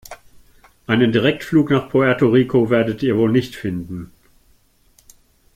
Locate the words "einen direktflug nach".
0.87-1.87